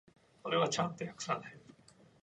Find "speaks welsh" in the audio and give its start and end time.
0.67-1.21